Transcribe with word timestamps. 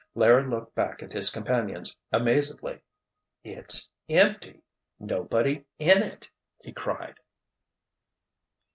Larry 0.15 0.47
looked 0.47 0.73
back 0.73 1.03
at 1.03 1.13
his 1.13 1.29
companions, 1.29 1.95
amazedly. 2.11 2.81
"It's—empty—nobody 3.43 5.63
in 5.77 6.01
it!" 6.01 6.27
he 6.59 6.73
cried. 6.73 7.19